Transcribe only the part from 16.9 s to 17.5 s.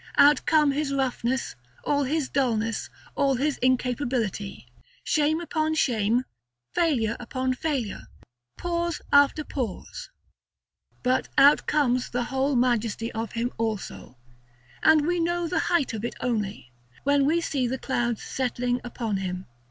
when we